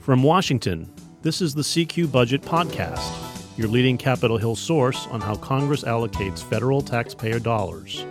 From 0.00 0.22
Washington, 0.22 0.90
this 1.20 1.42
is 1.42 1.54
the 1.54 1.60
CQ 1.60 2.10
Budget 2.10 2.40
Podcast, 2.40 3.58
your 3.58 3.68
leading 3.68 3.98
Capitol 3.98 4.38
Hill 4.38 4.56
source 4.56 5.06
on 5.08 5.20
how 5.20 5.36
Congress 5.36 5.84
allocates 5.84 6.42
federal 6.42 6.80
taxpayer 6.80 7.38
dollars. 7.38 8.06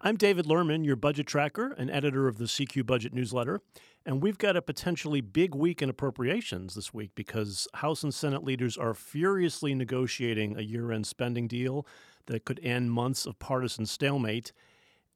I'm 0.00 0.16
David 0.16 0.46
Lerman, 0.46 0.86
your 0.86 0.96
budget 0.96 1.26
tracker 1.26 1.74
and 1.76 1.90
editor 1.90 2.28
of 2.28 2.38
the 2.38 2.46
CQ 2.46 2.86
Budget 2.86 3.12
newsletter. 3.12 3.60
And 4.06 4.22
we've 4.22 4.38
got 4.38 4.56
a 4.56 4.62
potentially 4.62 5.20
big 5.20 5.54
week 5.54 5.82
in 5.82 5.90
appropriations 5.90 6.76
this 6.76 6.94
week 6.94 7.10
because 7.14 7.68
House 7.74 8.02
and 8.02 8.14
Senate 8.14 8.42
leaders 8.42 8.78
are 8.78 8.94
furiously 8.94 9.74
negotiating 9.74 10.56
a 10.56 10.62
year 10.62 10.92
end 10.92 11.06
spending 11.06 11.46
deal 11.46 11.86
that 12.24 12.46
could 12.46 12.58
end 12.62 12.92
months 12.92 13.26
of 13.26 13.38
partisan 13.38 13.84
stalemate. 13.84 14.52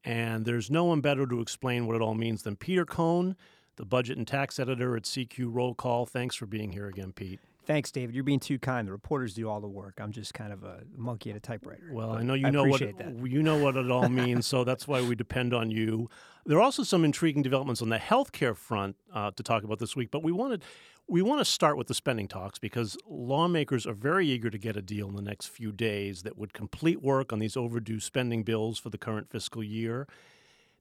And 0.04 0.44
there's 0.44 0.70
no 0.70 0.84
one 0.84 1.00
better 1.00 1.26
to 1.26 1.40
explain 1.40 1.86
what 1.86 1.96
it 1.96 2.02
all 2.02 2.14
means 2.14 2.42
than 2.42 2.56
Peter 2.56 2.84
Cohn, 2.86 3.36
the 3.76 3.84
budget 3.84 4.16
and 4.18 4.26
tax 4.26 4.58
editor 4.58 4.96
at 4.96 5.02
CQ 5.04 5.48
Roll 5.50 5.74
Call. 5.74 6.06
Thanks 6.06 6.34
for 6.34 6.46
being 6.46 6.72
here 6.72 6.86
again, 6.86 7.12
Pete. 7.12 7.40
Thanks, 7.66 7.92
David. 7.92 8.14
You're 8.14 8.24
being 8.24 8.40
too 8.40 8.58
kind. 8.58 8.88
The 8.88 8.92
reporters 8.92 9.34
do 9.34 9.48
all 9.48 9.60
the 9.60 9.68
work. 9.68 10.00
I'm 10.00 10.12
just 10.12 10.32
kind 10.34 10.52
of 10.52 10.64
a 10.64 10.80
monkey 10.96 11.30
at 11.30 11.36
a 11.36 11.40
typewriter. 11.40 11.90
Well, 11.92 12.12
I 12.12 12.22
know 12.22 12.34
you 12.34 12.46
I 12.46 12.50
know 12.50 12.64
what 12.64 12.80
that. 12.80 13.14
you 13.28 13.42
know 13.42 13.58
what 13.58 13.76
it 13.76 13.90
all 13.90 14.08
means, 14.08 14.46
so 14.46 14.64
that's 14.64 14.88
why 14.88 15.02
we 15.02 15.14
depend 15.14 15.52
on 15.54 15.70
you. 15.70 16.08
There 16.46 16.56
are 16.56 16.62
also 16.62 16.82
some 16.82 17.04
intriguing 17.04 17.42
developments 17.42 17.82
on 17.82 17.90
the 17.90 17.98
healthcare 17.98 18.56
front 18.56 18.96
uh, 19.12 19.30
to 19.32 19.42
talk 19.42 19.62
about 19.62 19.78
this 19.78 19.94
week, 19.94 20.10
but 20.10 20.22
we 20.22 20.32
wanted 20.32 20.64
we 21.10 21.22
want 21.22 21.40
to 21.40 21.44
start 21.44 21.76
with 21.76 21.88
the 21.88 21.94
spending 21.94 22.28
talks 22.28 22.58
because 22.58 22.96
lawmakers 23.08 23.86
are 23.86 23.94
very 23.94 24.26
eager 24.28 24.48
to 24.48 24.58
get 24.58 24.76
a 24.76 24.82
deal 24.82 25.08
in 25.08 25.16
the 25.16 25.22
next 25.22 25.48
few 25.48 25.72
days 25.72 26.22
that 26.22 26.38
would 26.38 26.52
complete 26.52 27.02
work 27.02 27.32
on 27.32 27.40
these 27.40 27.56
overdue 27.56 28.00
spending 28.00 28.44
bills 28.44 28.78
for 28.78 28.90
the 28.90 28.98
current 28.98 29.28
fiscal 29.28 29.62
year. 29.62 30.06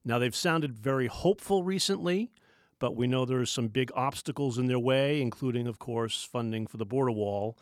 Now 0.06 0.20
they've 0.20 0.36
sounded 0.36 0.74
very 0.74 1.08
hopeful 1.08 1.64
recently 1.64 2.32
but 2.80 2.96
we 2.96 3.08
know 3.08 3.26
there 3.26 3.42
are 3.42 3.46
some 3.46 3.68
big 3.68 3.92
obstacles 3.94 4.58
in 4.58 4.68
their 4.68 4.80
way, 4.80 5.22
including, 5.22 5.68
of 5.68 5.80
course, 5.80 6.24
funding 6.24 6.66
for 6.66 6.78
the 6.78 6.86
border 6.86 7.12
wall. 7.12 7.58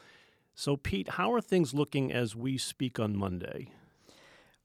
So, 0.53 0.77
Pete, 0.77 1.09
how 1.09 1.33
are 1.33 1.41
things 1.41 1.73
looking 1.73 2.13
as 2.13 2.35
we 2.35 2.57
speak 2.57 2.99
on 2.99 3.17
Monday? 3.17 3.71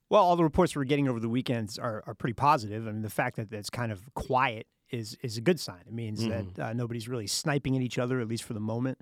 Well, 0.09 0.22
all 0.22 0.37
the 0.37 0.44
reports 0.44 0.77
we're 0.77 0.84
getting 0.84 1.09
over 1.09 1.20
the 1.20 1.28
weekends 1.28 1.78
are, 1.78 2.05
are 2.06 2.14
pretty 2.14 2.34
positive. 2.34 2.87
I 2.87 2.92
mean, 2.92 3.03
the 3.03 3.11
fact 3.11 3.37
that 3.37 3.50
it's 3.50 3.70
kind 3.70 3.91
of 3.91 4.12
quiet 4.14 4.66
is 4.93 5.17
is 5.23 5.37
a 5.37 5.41
good 5.41 5.59
sign. 5.59 5.81
It 5.87 5.93
means 5.93 6.23
mm. 6.23 6.55
that 6.55 6.65
uh, 6.65 6.73
nobody's 6.75 7.09
really 7.09 7.27
sniping 7.27 7.77
at 7.77 7.83
each 7.83 7.98
other, 7.98 8.21
at 8.21 8.29
least 8.29 8.45
for 8.45 8.53
the 8.53 8.61
moment. 8.61 8.99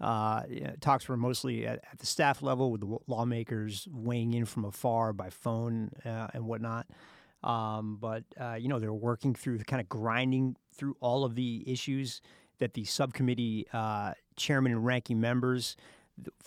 Uh, 0.00 0.42
talks 0.80 1.08
were 1.08 1.16
mostly 1.16 1.66
at, 1.66 1.78
at, 1.92 1.98
the 1.98 2.06
staff 2.06 2.42
level 2.42 2.72
with 2.72 2.80
the 2.80 2.98
lawmakers 3.06 3.86
weighing 3.92 4.34
in 4.34 4.44
from 4.44 4.64
afar 4.64 5.12
by 5.12 5.30
phone 5.30 5.90
uh, 6.04 6.26
and 6.34 6.44
whatnot. 6.44 6.86
Um, 7.44 7.98
but 8.00 8.24
uh, 8.40 8.54
you 8.54 8.68
know 8.68 8.78
they're 8.78 8.92
working 8.92 9.34
through 9.34 9.58
kind 9.58 9.80
of 9.80 9.88
grinding 9.88 10.56
through 10.74 10.96
all 11.00 11.24
of 11.24 11.34
the 11.34 11.62
issues 11.66 12.20
that 12.58 12.74
the 12.74 12.84
subcommittee 12.84 13.66
uh, 13.72 14.12
chairman 14.36 14.72
and 14.72 14.84
ranking 14.84 15.20
members 15.20 15.76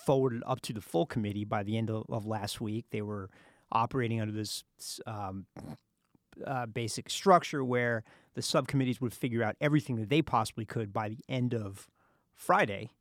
forwarded 0.05 0.41
up 0.45 0.61
to 0.61 0.73
the 0.73 0.81
full 0.81 1.05
committee 1.05 1.43
by 1.43 1.63
the 1.63 1.77
end 1.77 1.89
of, 1.89 2.05
of 2.09 2.25
last 2.25 2.61
week. 2.61 2.85
They 2.91 3.01
were 3.01 3.29
operating 3.71 4.21
under 4.21 4.33
this 4.33 4.63
um, 5.05 5.45
uh, 6.45 6.65
basic 6.65 7.09
structure 7.09 7.63
where 7.63 8.03
the 8.33 8.41
subcommittees 8.41 8.99
would 9.01 9.13
figure 9.13 9.43
out 9.43 9.55
everything 9.61 9.95
that 9.97 10.09
they 10.09 10.21
possibly 10.21 10.65
could 10.65 10.91
by 10.91 11.09
the 11.09 11.19
end 11.29 11.53
of 11.53 11.87
Friday, 12.33 12.91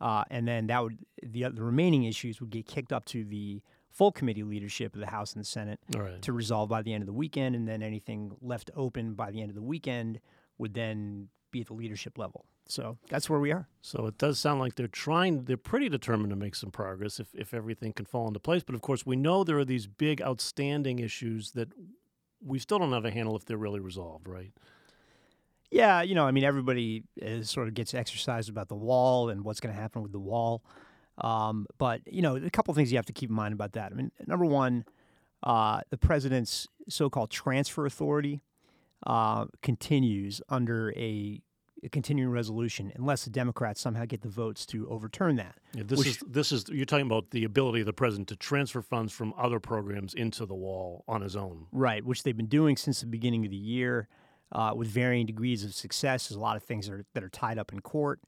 uh, 0.00 0.24
and 0.30 0.46
then 0.46 0.66
that 0.68 0.82
would 0.82 0.98
the 1.22 1.48
the 1.48 1.62
remaining 1.62 2.04
issues 2.04 2.40
would 2.40 2.50
get 2.50 2.66
kicked 2.66 2.92
up 2.92 3.04
to 3.06 3.24
the 3.24 3.60
full 3.90 4.12
committee 4.12 4.42
leadership 4.42 4.94
of 4.94 5.00
the 5.00 5.06
House 5.06 5.34
and 5.34 5.40
the 5.40 5.46
Senate 5.46 5.78
right. 5.96 6.20
to 6.22 6.32
resolve 6.32 6.68
by 6.68 6.82
the 6.82 6.92
end 6.92 7.02
of 7.02 7.06
the 7.06 7.12
weekend, 7.12 7.54
and 7.54 7.66
then 7.66 7.82
anything 7.82 8.36
left 8.40 8.70
open 8.76 9.14
by 9.14 9.30
the 9.30 9.40
end 9.40 9.50
of 9.50 9.54
the 9.54 9.62
weekend 9.62 10.20
would 10.58 10.74
then 10.74 11.28
be 11.50 11.60
at 11.60 11.68
the 11.68 11.74
leadership 11.74 12.18
level. 12.18 12.44
So 12.66 12.98
that's 13.08 13.28
where 13.30 13.38
we 13.38 13.52
are. 13.52 13.68
So 13.82 14.06
it 14.06 14.18
does 14.18 14.38
sound 14.38 14.58
like 14.58 14.74
they're 14.74 14.88
trying, 14.88 15.44
they're 15.44 15.56
pretty 15.56 15.88
determined 15.88 16.30
to 16.30 16.36
make 16.36 16.54
some 16.54 16.70
progress 16.70 17.20
if, 17.20 17.28
if 17.34 17.54
everything 17.54 17.92
can 17.92 18.06
fall 18.06 18.26
into 18.26 18.40
place. 18.40 18.62
But 18.64 18.74
of 18.74 18.80
course, 18.80 19.06
we 19.06 19.16
know 19.16 19.44
there 19.44 19.58
are 19.58 19.64
these 19.64 19.86
big 19.86 20.20
outstanding 20.22 20.98
issues 20.98 21.52
that 21.52 21.68
we 22.44 22.58
still 22.58 22.78
don't 22.78 22.92
have 22.92 23.04
a 23.04 23.10
handle 23.10 23.36
if 23.36 23.44
they're 23.44 23.56
really 23.56 23.80
resolved, 23.80 24.28
right? 24.28 24.52
Yeah, 25.70 26.02
you 26.02 26.14
know, 26.14 26.26
I 26.26 26.30
mean, 26.30 26.44
everybody 26.44 27.04
is, 27.16 27.50
sort 27.50 27.68
of 27.68 27.74
gets 27.74 27.94
exercised 27.94 28.48
about 28.48 28.68
the 28.68 28.76
wall 28.76 29.30
and 29.30 29.44
what's 29.44 29.60
going 29.60 29.74
to 29.74 29.80
happen 29.80 30.02
with 30.02 30.12
the 30.12 30.20
wall. 30.20 30.62
Um, 31.18 31.66
but 31.78 32.00
you 32.06 32.22
know, 32.22 32.36
a 32.36 32.50
couple 32.50 32.72
of 32.72 32.76
things 32.76 32.92
you 32.92 32.98
have 32.98 33.06
to 33.06 33.12
keep 33.12 33.30
in 33.30 33.36
mind 33.36 33.54
about 33.54 33.72
that. 33.72 33.92
I 33.92 33.94
mean, 33.94 34.10
number 34.26 34.44
one, 34.44 34.84
uh, 35.42 35.80
the 35.90 35.96
president's 35.96 36.68
so-called 36.88 37.30
transfer 37.30 37.86
authority 37.86 38.40
uh, 39.06 39.46
continues 39.62 40.40
under 40.48 40.92
a, 40.96 41.40
a, 41.84 41.88
continuing 41.88 42.30
resolution 42.30 42.92
unless 42.96 43.24
the 43.24 43.30
Democrats 43.30 43.80
somehow 43.80 44.04
get 44.04 44.22
the 44.22 44.28
votes 44.28 44.66
to 44.66 44.88
overturn 44.88 45.36
that. 45.36 45.56
Yeah, 45.72 45.84
this 45.86 45.98
which, 45.98 46.08
is 46.08 46.22
this 46.26 46.52
is 46.52 46.64
you're 46.68 46.86
talking 46.86 47.06
about 47.06 47.30
the 47.30 47.44
ability 47.44 47.80
of 47.80 47.86
the 47.86 47.92
president 47.92 48.28
to 48.28 48.36
transfer 48.36 48.82
funds 48.82 49.12
from 49.12 49.34
other 49.36 49.60
programs 49.60 50.14
into 50.14 50.46
the 50.46 50.54
wall 50.54 51.04
on 51.08 51.20
his 51.20 51.36
own. 51.36 51.66
Right, 51.72 52.04
which 52.04 52.22
they've 52.22 52.36
been 52.36 52.46
doing 52.46 52.76
since 52.76 53.00
the 53.00 53.06
beginning 53.06 53.44
of 53.44 53.50
the 53.50 53.56
year. 53.56 54.08
Uh, 54.52 54.72
with 54.74 54.86
varying 54.86 55.26
degrees 55.26 55.64
of 55.64 55.74
success, 55.74 56.28
there's 56.28 56.36
a 56.36 56.40
lot 56.40 56.56
of 56.56 56.62
things 56.62 56.86
that 56.86 56.94
are, 56.94 57.04
that 57.14 57.24
are 57.24 57.28
tied 57.28 57.58
up 57.58 57.72
in 57.72 57.80
court. 57.80 58.20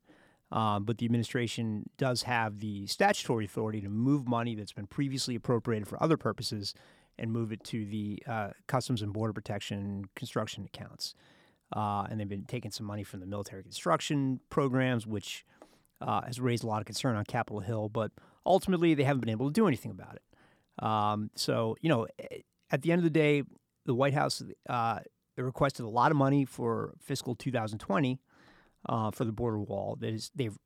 Um, 0.51 0.83
but 0.83 0.97
the 0.97 1.05
administration 1.05 1.89
does 1.97 2.23
have 2.23 2.59
the 2.59 2.87
statutory 2.87 3.45
authority 3.45 3.81
to 3.81 3.89
move 3.89 4.27
money 4.27 4.55
that's 4.55 4.71
been 4.71 4.87
previously 4.87 5.35
appropriated 5.35 5.87
for 5.87 6.01
other 6.01 6.17
purposes 6.17 6.73
and 7.19 7.31
move 7.31 7.51
it 7.51 7.63
to 7.65 7.85
the 7.85 8.23
uh, 8.27 8.49
Customs 8.67 9.01
and 9.01 9.11
Border 9.11 9.33
Protection 9.33 10.05
construction 10.15 10.65
accounts. 10.65 11.15
Uh, 11.75 12.07
and 12.09 12.19
they've 12.19 12.29
been 12.29 12.45
taking 12.45 12.71
some 12.71 12.85
money 12.85 13.03
from 13.03 13.19
the 13.19 13.25
military 13.25 13.61
construction 13.61 14.39
programs, 14.49 15.05
which 15.05 15.45
uh, 16.01 16.21
has 16.21 16.39
raised 16.39 16.63
a 16.63 16.67
lot 16.67 16.79
of 16.79 16.85
concern 16.85 17.15
on 17.15 17.25
Capitol 17.25 17.59
Hill. 17.59 17.89
But 17.89 18.11
ultimately, 18.45 18.93
they 18.93 19.03
haven't 19.03 19.21
been 19.21 19.29
able 19.29 19.47
to 19.47 19.53
do 19.53 19.67
anything 19.67 19.91
about 19.91 20.15
it. 20.15 20.85
Um, 20.85 21.29
so, 21.35 21.75
you 21.81 21.89
know, 21.89 22.07
at 22.71 22.81
the 22.81 22.91
end 22.91 22.99
of 22.99 23.03
the 23.03 23.09
day, 23.09 23.43
the 23.85 23.95
White 23.95 24.13
House 24.13 24.43
uh, 24.69 24.99
requested 25.37 25.85
a 25.85 25.89
lot 25.89 26.11
of 26.11 26.17
money 26.17 26.45
for 26.45 26.93
fiscal 27.01 27.35
2020 27.35 28.19
uh, 28.87 29.11
for 29.11 29.25
the 29.25 29.31
border 29.31 29.59
wall. 29.59 29.97
That 29.99 30.13
is, 30.13 30.31
they've 30.35 30.57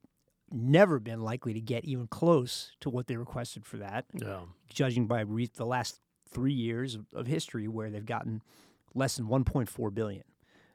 never 0.51 0.99
been 0.99 1.21
likely 1.21 1.53
to 1.53 1.61
get 1.61 1.85
even 1.85 2.07
close 2.07 2.71
to 2.81 2.89
what 2.89 3.07
they 3.07 3.15
requested 3.15 3.65
for 3.65 3.77
that. 3.77 4.05
Yeah. 4.13 4.41
Judging 4.73 5.07
by 5.07 5.21
re- 5.21 5.49
the 5.53 5.65
last 5.65 5.99
three 6.29 6.53
years 6.53 6.95
of, 6.95 7.05
of, 7.13 7.27
history, 7.27 7.67
where 7.67 7.89
they've 7.89 8.05
gotten 8.05 8.41
less 8.93 9.17
than 9.17 9.27
1.4 9.27 9.93
billion. 9.93 10.23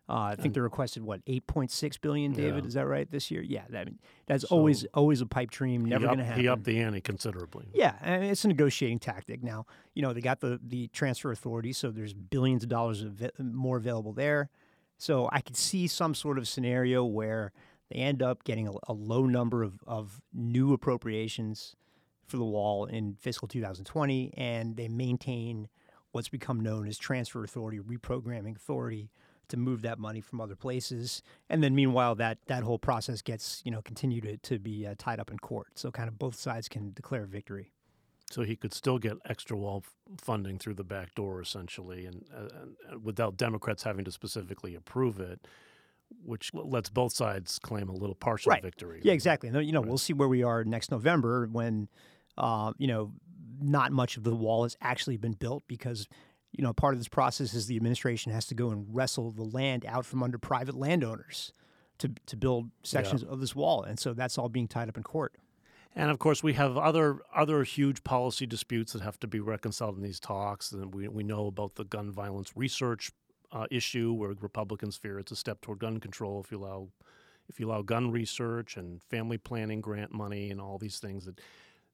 Uh, 0.09 0.31
I 0.33 0.37
think 0.37 0.55
they 0.55 0.61
requested 0.61 1.03
what 1.03 1.25
8.6 1.25 2.01
billion. 2.01 2.33
David, 2.33 2.63
yeah. 2.63 2.69
is 2.69 2.75
that 2.75 2.87
right 2.87 3.11
this 3.11 3.31
year? 3.31 3.43
Yeah, 3.43 3.65
that, 3.71 3.81
I 3.81 3.85
mean, 3.87 3.99
that's 4.27 4.49
so 4.49 4.55
always 4.55 4.87
always 4.95 5.21
a 5.21 5.27
pipe 5.27 5.51
dream. 5.51 5.85
Never 5.85 6.07
going 6.07 6.19
to 6.19 6.25
happen. 6.25 6.41
He 6.41 6.49
upped 6.49 6.65
the 6.65 6.79
ante 6.81 7.01
considerably. 7.01 7.67
Yeah, 7.75 7.95
and 8.03 8.25
it's 8.25 8.45
a 8.45 8.49
negotiating 8.49 9.01
tactic. 9.01 9.43
Now, 9.43 9.67
you 9.95 10.03
know, 10.03 10.13
they 10.13 10.21
got 10.21 10.41
the 10.41 10.61
the 10.63 10.87
transfer 10.89 11.33
authority, 11.33 11.73
so 11.73 11.91
there's 11.91 12.15
billions 12.15 12.63
of 12.63 12.69
dollars 12.69 13.03
of 13.03 13.21
more 13.41 13.77
available 13.77 14.13
there. 14.13 14.49
So 14.97 15.29
I 15.33 15.41
could 15.41 15.57
see 15.57 15.89
some 15.89 16.15
sort 16.15 16.39
of 16.39 16.47
scenario 16.47 17.05
where 17.05 17.53
they 17.91 17.97
end 17.97 18.23
up 18.23 18.45
getting 18.45 18.69
a, 18.69 18.73
a 18.89 18.93
low 18.93 19.27
number 19.27 19.63
of, 19.63 19.75
of 19.87 20.21
new 20.33 20.73
appropriations 20.73 21.77
for 22.27 22.37
the 22.37 22.45
wall 22.45 22.87
in 22.87 23.15
fiscal 23.15 23.47
2020, 23.47 24.35
and 24.37 24.77
they 24.77 24.89
maintain 24.89 25.69
what's 26.13 26.29
become 26.29 26.61
known 26.61 26.89
as 26.89 26.97
transfer 26.97 27.45
authority, 27.45 27.79
reprogramming 27.79 28.57
authority 28.57 29.11
to 29.49 29.57
move 29.57 29.83
that 29.83 29.99
money 29.99 30.21
from 30.21 30.41
other 30.41 30.57
places. 30.57 31.23
And 31.49 31.63
then 31.63 31.75
meanwhile, 31.75 32.15
that 32.17 32.39
that 32.47 32.63
whole 32.63 32.79
process 32.79 33.23
gets 33.23 33.63
you 33.65 33.71
know 33.71 33.83
continue 33.83 34.21
to, 34.23 34.37
to 34.37 34.59
be 34.59 34.87
uh, 34.87 34.95
tied 34.99 35.21
up 35.21 35.31
in 35.31 35.39
court. 35.39 35.69
So 35.75 35.91
kind 35.91 36.09
of 36.09 36.19
both 36.19 36.37
sides 36.37 36.69
can 36.69 36.93
declare 36.93 37.27
victory. 37.27 37.73
So 38.31 38.43
he 38.43 38.57
could 38.57 38.75
still 38.75 38.99
get 38.99 39.19
extra 39.29 39.57
wall 39.57 39.85
funding 40.19 40.59
through 40.59 40.75
the 40.75 40.85
back 40.85 41.15
door, 41.15 41.41
essentially, 41.41 42.07
and, 42.07 42.25
uh, 42.35 42.49
and, 42.91 43.05
without 43.05 43.37
Democrats 43.37 43.85
having 43.85 44.05
to 44.05 44.11
specifically 44.11 44.75
approve 44.75 45.21
it, 45.21 45.47
which 46.25 46.51
lets 46.53 46.89
both 46.91 47.13
sides 47.13 47.59
claim 47.61 47.89
a 47.89 47.93
little 47.93 48.17
partial 48.17 48.51
right. 48.51 48.63
victory. 48.63 49.01
Yeah, 49.05 49.13
exactly. 49.13 49.49
You 49.49 49.73
know, 49.73 49.81
right. 49.81 49.89
we'll 49.89 49.99
see 49.99 50.13
where 50.13 50.29
we 50.29 50.43
are 50.43 50.65
next 50.65 50.91
November 50.91 51.49
when, 51.51 51.89
uh, 52.37 52.73
you 52.79 52.89
know, 52.89 53.13
not 53.61 53.93
much 53.93 54.17
of 54.17 54.25
the 54.25 54.35
wall 54.35 54.65
has 54.65 54.77
actually 54.81 55.17
been 55.17 55.33
built 55.33 55.63
because, 55.69 56.09
you 56.57 56.63
know, 56.63 56.73
part 56.73 56.95
of 56.95 57.01
this 57.01 57.09
process 57.09 57.53
is 57.53 57.67
the 57.67 57.77
administration 57.77 58.33
has 58.33 58.47
to 58.47 58.55
go 58.55 58.71
and 58.71 58.87
wrestle 58.91 59.31
the 59.31 59.45
land 59.45 59.85
out 59.87 60.07
from 60.07 60.23
under 60.23 60.39
private 60.39 60.75
landowners 60.75 61.53
to 61.99 62.11
to 62.27 62.37
build 62.37 62.71
sections 62.83 63.23
yeah. 63.23 63.33
of 63.33 63.41
this 63.41 63.55
wall, 63.55 63.83
and 63.83 64.01
so 64.01 64.15
that's 64.15 64.39
all 64.39 64.49
being 64.49 64.67
tied 64.67 64.89
up 64.89 64.97
in 64.97 65.03
court. 65.03 65.35
And 65.95 66.11
of 66.11 66.19
course, 66.19 66.43
we 66.43 66.55
have 66.55 66.77
other 66.77 67.19
other 67.35 67.63
huge 67.63 68.03
policy 68.05 68.47
disputes 68.47 68.95
that 68.95 69.03
have 69.03 69.19
to 69.21 69.27
be 69.27 69.41
reconciled 69.41 69.97
in 69.97 70.03
these 70.03 70.21
talks. 70.21 70.73
And 70.73 70.95
we, 70.95 71.09
we 71.09 71.23
know 71.23 71.47
about 71.47 71.75
the 71.75 71.85
gun 71.85 72.11
violence 72.11 72.53
research 72.57 73.11
uh, 73.53 73.67
issue, 73.71 74.13
where 74.13 74.35
Republicans 74.41 74.97
fear 74.97 75.19
it's 75.19 75.33
a 75.33 75.37
step 75.37 75.61
toward 75.61 75.79
gun 75.79 76.01
control 76.01 76.41
if 76.43 76.51
you 76.51 76.59
allow 76.59 76.89
if 77.49 77.61
you 77.61 77.69
allow 77.69 77.83
gun 77.83 78.11
research 78.11 78.77
and 78.77 79.03
family 79.05 79.39
planning 79.39 79.81
grant 79.81 80.13
money 80.13 80.51
and 80.51 80.61
all 80.61 80.79
these 80.79 80.99
things 80.99 81.27
that 81.27 81.41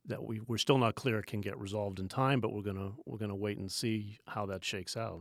that 0.06 0.22
we 0.22 0.40
we're 0.46 0.58
still 0.58 0.78
not 0.78 0.94
clear 0.94 1.22
can 1.22 1.40
get 1.40 1.58
resolved 1.58 1.98
in 1.98 2.08
time. 2.08 2.40
But 2.40 2.52
we're 2.52 2.62
gonna 2.62 2.92
we're 3.06 3.18
gonna 3.18 3.36
wait 3.36 3.58
and 3.58 3.70
see 3.70 4.18
how 4.26 4.46
that 4.46 4.64
shakes 4.64 4.96
out. 4.96 5.20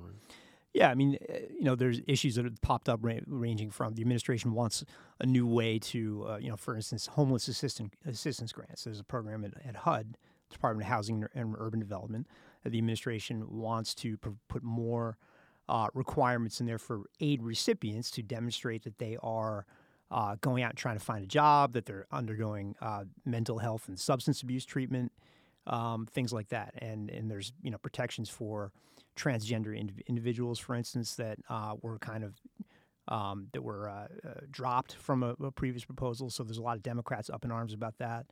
Yeah, 0.74 0.90
I 0.90 0.96
mean, 0.96 1.18
uh, 1.30 1.34
you 1.50 1.66
know, 1.66 1.76
there's 1.76 2.00
issues 2.08 2.36
that 2.36 2.46
have 2.46 2.62
popped 2.62 2.88
up 2.88 3.02
ranging 3.04 3.72
from 3.72 3.96
the 3.96 4.02
administration 4.02 4.54
wants 4.54 4.86
a 5.20 5.26
new 5.26 5.46
way 5.46 5.80
to, 5.80 6.26
uh, 6.30 6.38
you 6.38 6.50
know, 6.50 6.56
for 6.56 6.78
instance, 6.78 7.08
homeless 7.08 7.50
assistant, 7.50 7.94
assistance 8.06 8.54
grants. 8.54 8.86
There's 8.86 9.02
a 9.02 9.04
program 9.04 9.44
at, 9.44 9.52
at 9.68 9.76
HUD, 9.76 10.16
Department 10.50 10.86
of 10.86 10.90
Housing 10.90 11.26
and 11.34 11.56
Urban 11.58 11.80
Development, 11.80 12.28
the 12.64 12.78
administration 12.78 13.46
wants 13.50 13.96
to 13.96 14.18
pr- 14.18 14.30
put 14.48 14.64
more 14.64 15.18
uh, 15.68 15.88
requirements 15.94 16.60
in 16.60 16.68
there 16.68 16.78
for 16.78 17.04
aid 17.20 17.42
recipients 17.42 18.12
to 18.12 18.22
demonstrate 18.22 18.84
that 18.84 19.00
they 19.00 19.18
are 19.24 19.66
uh, 20.12 20.36
going 20.42 20.62
out 20.62 20.72
and 20.72 20.78
trying 20.78 20.98
to 20.98 21.04
find 21.04 21.24
a 21.24 21.28
job, 21.28 21.74
that 21.74 21.86
they're 21.86 22.06
undergoing 22.12 22.76
uh, 22.82 23.06
mental 23.26 23.60
health 23.60 23.88
and 23.88 23.98
substance 23.98 24.42
abuse 24.42 24.66
treatment, 24.66 25.12
um, 25.68 26.06
things 26.06 26.34
like 26.34 26.50
that. 26.50 26.74
And 26.78 27.10
and 27.10 27.32
there's 27.32 27.54
you 27.64 27.72
know 27.72 27.78
protections 27.78 28.30
for 28.30 28.72
transgender 29.16 29.78
ind- 29.78 30.04
individuals, 30.08 30.60
for 30.60 30.76
instance, 30.76 31.16
that 31.16 31.40
uh, 31.50 31.76
were 31.82 31.98
kind 32.00 32.24
of 32.24 32.34
um, 33.08 33.48
that 33.54 33.64
were 33.64 33.90
uh, 33.90 34.08
uh, 34.28 34.34
dropped 34.50 34.94
from 34.96 35.24
a, 35.24 35.36
a, 35.44 35.52
previous 35.52 35.84
proposal. 35.84 36.30
So 36.30 36.44
there's 36.44 36.58
a 36.60 36.62
lot 36.62 36.78
of 36.78 36.84
Democrats 36.84 37.30
up 37.30 37.44
in 37.44 37.52
arms 37.52 37.74
about 37.74 37.98
that. 37.98 38.28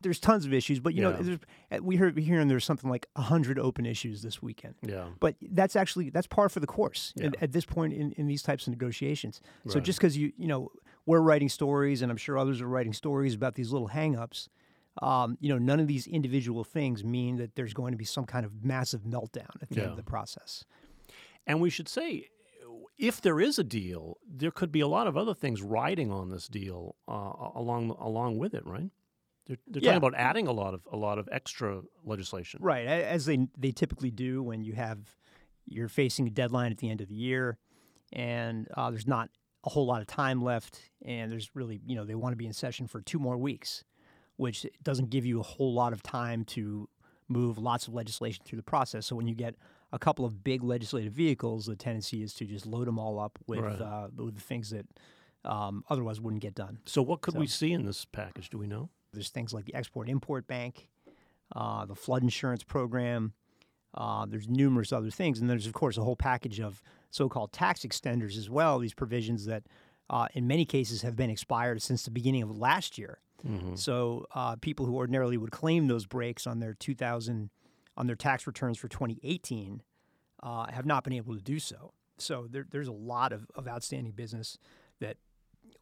There's 0.00 0.18
tons 0.18 0.44
of 0.44 0.52
issues, 0.52 0.80
but 0.80 0.92
you 0.94 1.02
Yeah. 1.02 1.10
know, 1.10 1.22
there's, 1.22 1.82
we 1.82 1.96
heard 1.96 2.18
hearing 2.18 2.48
there's 2.48 2.64
something 2.64 2.90
like 2.90 3.06
hundred 3.16 3.58
open 3.58 3.86
issues 3.86 4.22
this 4.22 4.42
weekend. 4.42 4.74
Yeah. 4.82 5.06
But 5.20 5.36
that's 5.40 5.76
actually 5.76 6.10
that's 6.10 6.26
par 6.26 6.48
for 6.48 6.60
the 6.60 6.66
course 6.66 7.12
Yeah. 7.16 7.26
at, 7.26 7.42
at 7.42 7.52
this 7.52 7.64
point 7.64 7.92
in, 7.92 8.12
in 8.12 8.26
these 8.26 8.42
types 8.42 8.66
of 8.66 8.72
negotiations. 8.72 9.40
So 9.68 9.78
just 9.80 9.98
because 9.98 10.16
you 10.16 10.32
you 10.36 10.48
know 10.48 10.70
we're 11.06 11.20
writing 11.20 11.48
stories, 11.48 12.02
and 12.02 12.10
I'm 12.10 12.16
sure 12.16 12.38
others 12.38 12.60
are 12.60 12.68
writing 12.68 12.92
stories 12.92 13.34
about 13.34 13.54
these 13.54 13.72
little 13.72 13.88
hangups, 13.88 14.48
um, 15.02 15.36
you 15.40 15.48
know, 15.48 15.58
none 15.58 15.80
of 15.80 15.86
these 15.86 16.06
individual 16.06 16.64
things 16.64 17.04
mean 17.04 17.36
that 17.36 17.56
there's 17.56 17.74
going 17.74 17.92
to 17.92 17.98
be 17.98 18.04
some 18.04 18.24
kind 18.24 18.46
of 18.46 18.64
massive 18.64 19.02
meltdown 19.02 19.50
at 19.60 19.68
the 19.70 19.80
end 19.80 19.90
of 19.90 19.96
the 19.96 20.02
process. 20.04 20.64
And 21.46 21.60
we 21.60 21.68
should 21.68 21.88
say, 21.88 22.28
if 22.96 23.20
there 23.20 23.40
is 23.40 23.58
a 23.58 23.64
deal, 23.64 24.18
there 24.26 24.52
could 24.52 24.70
be 24.70 24.80
a 24.80 24.86
lot 24.86 25.06
of 25.06 25.16
other 25.16 25.34
things 25.34 25.62
riding 25.62 26.12
on 26.12 26.30
this 26.30 26.46
deal 26.46 26.94
uh, 27.08 27.50
along 27.54 27.90
along 27.90 28.38
with 28.38 28.54
it, 28.54 28.64
right? 28.64 28.90
They're, 29.46 29.58
they're 29.66 29.82
Yeah. 29.82 29.92
talking 29.92 30.08
about 30.08 30.14
adding 30.18 30.46
a 30.46 30.52
lot 30.52 30.74
of 30.74 30.86
a 30.90 30.96
lot 30.96 31.18
of 31.18 31.28
extra 31.32 31.82
legislation. 32.04 32.60
Right, 32.62 32.86
as 32.86 33.26
they 33.26 33.48
they 33.58 33.72
typically 33.72 34.12
do 34.12 34.42
when 34.42 34.62
you 34.62 34.74
have 34.74 35.16
you're 35.66 35.88
facing 35.88 36.26
a 36.28 36.30
deadline 36.30 36.70
at 36.70 36.78
the 36.78 36.88
end 36.88 37.00
of 37.00 37.08
the 37.08 37.14
year, 37.16 37.58
and 38.12 38.68
uh, 38.76 38.90
there's 38.90 39.08
not 39.08 39.28
a 39.64 39.70
whole 39.70 39.86
lot 39.86 40.00
of 40.00 40.06
time 40.06 40.42
left, 40.42 40.78
and 41.04 41.30
there's 41.32 41.50
really 41.54 41.80
you 41.86 41.96
know 41.96 42.04
they 42.04 42.14
want 42.14 42.32
to 42.32 42.36
be 42.36 42.46
in 42.46 42.52
session 42.52 42.86
for 42.86 43.00
two 43.00 43.18
more 43.18 43.36
weeks, 43.36 43.84
which 44.36 44.66
doesn't 44.82 45.10
give 45.10 45.24
you 45.24 45.40
a 45.40 45.42
whole 45.42 45.72
lot 45.74 45.92
of 45.92 46.02
time 46.02 46.44
to 46.44 46.88
move 47.28 47.56
lots 47.58 47.88
of 47.88 47.94
legislation 47.94 48.44
through 48.44 48.56
the 48.58 48.62
process. 48.62 49.06
So 49.06 49.16
when 49.16 49.26
you 49.26 49.34
get 49.34 49.54
a 49.92 49.98
couple 49.98 50.24
of 50.24 50.44
big 50.44 50.62
legislative 50.62 51.12
vehicles, 51.12 51.66
the 51.66 51.76
tendency 51.76 52.22
is 52.22 52.34
to 52.34 52.44
just 52.44 52.66
load 52.66 52.86
them 52.86 52.98
all 52.98 53.18
up 53.18 53.38
with 53.46 53.60
Right. 53.60 53.80
uh, 53.80 54.08
with 54.16 54.34
the 54.34 54.40
things 54.42 54.70
that 54.70 54.86
um, 55.44 55.84
otherwise 55.88 56.20
wouldn't 56.20 56.42
get 56.42 56.54
done. 56.54 56.78
So 56.84 57.00
what 57.02 57.20
could 57.22 57.34
we 57.36 57.46
see 57.46 57.72
in 57.72 57.84
this 57.84 58.04
package? 58.04 58.50
Do 58.50 58.58
we 58.58 58.66
know? 58.66 58.90
There's 59.12 59.30
things 59.30 59.52
like 59.54 59.64
the 59.64 59.74
Export 59.74 60.08
Import 60.08 60.46
Bank, 60.46 60.88
uh, 61.54 61.86
the 61.86 61.94
flood 61.94 62.22
insurance 62.22 62.62
program. 62.64 63.32
Uh, 63.94 64.26
there's 64.26 64.48
numerous 64.48 64.92
other 64.92 65.10
things, 65.10 65.40
and 65.40 65.48
there's 65.48 65.66
of 65.66 65.72
course 65.72 65.96
a 65.96 66.02
whole 66.02 66.16
package 66.16 66.60
of 66.60 66.82
so-called 67.14 67.52
tax 67.52 67.80
extenders 67.82 68.36
as 68.36 68.50
well. 68.50 68.80
These 68.80 68.92
provisions 68.94 69.46
that, 69.46 69.62
uh, 70.10 70.26
in 70.34 70.48
many 70.48 70.64
cases, 70.64 71.02
have 71.02 71.14
been 71.14 71.30
expired 71.30 71.80
since 71.80 72.02
the 72.02 72.10
beginning 72.10 72.42
of 72.42 72.50
last 72.58 72.98
year. 72.98 73.20
Mm-hmm. 73.46 73.76
So 73.76 74.26
uh, 74.34 74.56
people 74.56 74.84
who 74.86 74.96
ordinarily 74.96 75.36
would 75.36 75.52
claim 75.52 75.86
those 75.86 76.06
breaks 76.06 76.44
on 76.46 76.58
their 76.58 76.74
2000 76.74 77.50
on 77.96 78.06
their 78.08 78.16
tax 78.16 78.46
returns 78.48 78.76
for 78.78 78.88
2018 78.88 79.80
uh, 80.42 80.66
have 80.72 80.84
not 80.86 81.04
been 81.04 81.12
able 81.12 81.36
to 81.36 81.40
do 81.40 81.60
so. 81.60 81.92
So 82.18 82.48
there, 82.50 82.66
there's 82.68 82.88
a 82.88 82.92
lot 82.92 83.32
of, 83.32 83.46
of 83.54 83.68
outstanding 83.68 84.12
business 84.12 84.58
that 85.00 85.16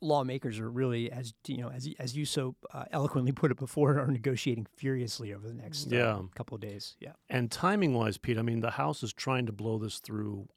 lawmakers 0.03 0.59
are 0.59 0.71
really, 0.71 1.11
as 1.11 1.33
you 1.47 1.59
know, 1.59 1.71
as 1.71 1.89
as 1.99 2.15
you 2.17 2.27
so 2.27 2.55
uh, 2.75 2.85
eloquently 2.91 3.33
put 3.43 3.51
it 3.51 3.57
before, 3.57 3.99
are 3.99 4.07
negotiating 4.09 4.67
furiously 4.77 5.33
over 5.33 5.49
the 5.49 5.55
next 5.55 5.91
uh, 5.91 5.97
Yeah. 5.97 6.21
couple 6.35 6.55
of 6.57 6.61
days. 6.61 6.97
Yeah. 7.01 7.13
And 7.31 7.51
timing 7.51 7.95
wise, 7.95 8.19
Pete, 8.19 8.37
I 8.37 8.43
mean, 8.43 8.61
the 8.61 8.73
House 8.73 9.03
is 9.03 9.13
trying 9.15 9.47
to 9.47 9.53
blow 9.53 9.79
this 9.79 9.99
through. 9.99 10.49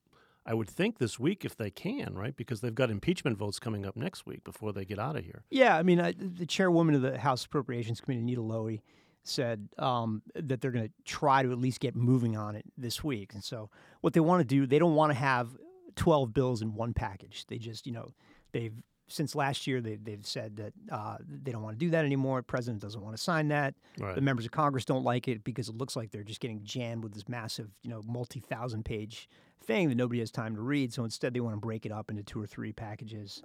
I 0.46 0.54
would 0.54 0.70
think 0.70 1.00
this 1.00 1.20
week 1.20 1.44
if 1.44 1.56
they 1.56 1.72
can, 1.72 2.14
right? 2.14 2.36
Because 2.36 2.62
they've 2.62 2.76
got 2.76 2.92
impeachment 2.92 3.38
votes 3.38 3.58
coming 3.58 3.86
up 3.86 3.96
next 3.96 4.26
week 4.26 4.44
before 4.44 4.74
they 4.74 4.86
get 4.86 5.00
out 5.00 5.16
of 5.16 5.26
here. 5.26 5.44
Yeah, 5.50 5.76
I 5.76 5.84
mean, 5.84 6.00
I, 6.00 6.14
the 6.18 6.46
chairwoman 6.46 6.94
of 6.94 7.02
the 7.02 7.18
House 7.18 7.46
Appropriations 7.46 8.00
Committee, 8.00 8.22
Nita 8.22 8.42
Lowy, 8.42 8.82
said 9.24 9.70
um, 9.80 10.22
that 10.36 10.62
they're 10.62 10.72
going 10.72 10.86
to 10.86 10.94
try 11.04 11.42
to 11.42 11.52
at 11.52 11.58
least 11.58 11.80
get 11.80 11.96
moving 11.96 12.38
on 12.38 12.56
it 12.56 12.66
this 12.78 13.04
week. 13.04 13.34
And 13.34 13.44
so, 13.44 13.72
what 14.02 14.14
they 14.14 14.20
want 14.20 14.42
to 14.42 14.46
do, 14.46 14.68
they 14.68 14.78
don't 14.78 14.94
want 14.94 15.12
to 15.12 15.18
have 15.18 15.50
12 15.96 16.34
bills 16.34 16.62
in 16.62 16.76
one 16.76 16.94
package. 16.94 17.46
They 17.48 17.58
just, 17.58 17.88
you 17.88 17.94
know, 17.94 18.14
they've 18.52 18.74
since 19.08 19.36
last 19.36 19.68
year 19.68 19.82
they, 19.82 19.96
they've 19.96 20.26
said 20.26 20.58
that 20.58 20.74
uh, 20.92 21.18
they 21.28 21.52
don't 21.52 21.62
want 21.62 21.78
to 21.78 21.86
do 21.86 21.92
that 21.92 22.06
anymore. 22.06 22.40
The 22.40 22.44
president 22.44 22.82
doesn't 22.82 23.02
want 23.02 23.16
to 23.16 23.22
sign 23.22 23.50
that. 23.50 23.76
Right. 24.00 24.16
The 24.16 24.22
members 24.22 24.46
of 24.46 24.52
Congress 24.52 24.86
don't 24.86 25.04
like 25.04 25.28
it 25.28 25.44
because 25.44 25.70
it 25.70 25.78
looks 25.78 25.96
like 25.96 26.12
they're 26.12 26.24
just 26.24 26.40
getting 26.40 26.64
jammed 26.64 27.04
with 27.04 27.14
this 27.14 27.30
massive, 27.30 27.70
you 27.84 27.90
know, 27.90 28.02
multi-thousand 28.08 28.84
page 28.84 29.30
thing 29.64 29.90
that 29.90 29.96
nobody 29.96 30.20
has 30.20 30.32
time 30.32 30.56
to 30.56 30.62
read. 30.62 30.94
So 30.94 31.04
instead, 31.04 31.34
they 31.34 31.40
want 31.40 31.56
to 31.56 31.60
break 31.60 31.86
it 31.86 31.92
up 31.92 32.10
into 32.10 32.24
two 32.24 32.42
or 32.42 32.48
three 32.48 32.72
packages. 32.72 33.42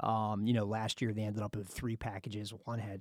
Um, 0.00 0.46
you 0.46 0.52
know, 0.52 0.64
last 0.64 1.00
year 1.00 1.12
they 1.12 1.22
ended 1.22 1.42
up 1.42 1.56
with 1.56 1.68
three 1.68 1.96
packages. 1.96 2.52
One 2.64 2.78
had 2.78 3.00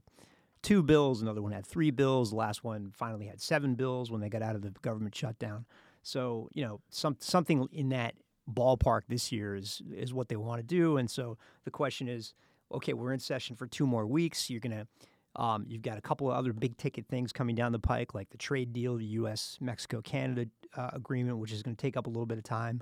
two 0.62 0.81
bills, 0.81 1.22
another 1.22 1.42
one 1.42 1.51
had 1.51 1.66
three 1.66 1.92
bills. 1.92 2.30
The 2.30 2.38
last 2.38 2.63
one 2.63 2.92
finally 2.96 3.25
had 3.25 3.42
seven 3.42 3.75
bills 3.75 4.10
when 4.12 4.22
they 4.22 4.30
got 4.30 4.42
out 4.42 4.56
of 4.56 4.62
the 4.62 4.72
government 4.81 5.16
shutdown. 5.16 5.66
So 6.04 6.50
you 6.54 6.63
know, 6.63 6.81
some 6.90 7.18
something 7.19 7.68
in 7.72 7.90
that 7.90 8.16
ballpark 8.52 9.02
this 9.08 9.32
year 9.32 9.56
is 9.56 9.82
is 9.94 10.14
what 10.14 10.30
they 10.30 10.36
want 10.36 10.60
to 10.60 10.64
do. 10.64 10.98
And 10.98 11.10
so 11.10 11.38
the 11.64 11.72
question 11.72 12.08
is, 12.08 12.34
okay, 12.72 12.94
we're 12.94 13.14
in 13.14 13.20
session 13.20 13.56
for 13.56 13.68
two 13.68 13.88
more 13.88 14.06
weeks. 14.06 14.50
You're 14.50 14.60
gonna 14.60 14.88
um, 15.36 15.66
you've 15.68 15.82
got 15.82 15.98
a 15.98 16.02
couple 16.02 16.32
of 16.32 16.38
other 16.38 16.54
big 16.54 16.78
ticket 16.78 17.08
things 17.08 17.34
coming 17.34 17.56
down 17.56 17.72
the 17.72 17.80
pike, 17.80 18.14
like 18.14 18.30
the 18.30 18.38
trade 18.38 18.72
deal, 18.72 18.96
the 18.96 19.06
U.S. 19.06 19.58
Mexico 19.60 20.02
Canada 20.02 20.50
uh, 20.78 20.92
agreement, 20.94 21.40
which 21.40 21.52
is 21.52 21.62
going 21.62 21.76
to 21.76 21.82
take 21.82 21.98
up 21.98 22.08
a 22.08 22.10
little 22.10 22.26
bit 22.26 22.38
of 22.38 22.44
time. 22.44 22.82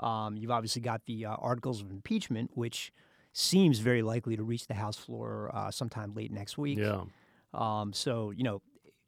Um, 0.00 0.36
you've 0.36 0.50
obviously 0.50 0.82
got 0.82 1.06
the 1.06 1.24
uh, 1.24 1.36
articles 1.36 1.80
of 1.80 1.90
impeachment, 1.90 2.50
which 2.54 2.92
seems 3.32 3.78
very 3.78 4.02
likely 4.02 4.36
to 4.36 4.42
reach 4.42 4.66
the 4.66 4.74
House 4.74 4.96
floor 4.96 5.50
uh, 5.54 5.70
sometime 5.70 6.12
late 6.14 6.30
next 6.30 6.58
week. 6.58 6.78
Yeah. 6.78 7.04
Um, 7.54 7.94
so, 7.94 8.30
you 8.30 8.44
know, 8.44 8.60